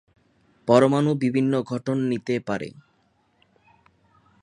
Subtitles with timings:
[0.67, 2.69] পরমাণু বিভিন্ন গঠন নিতে পারে।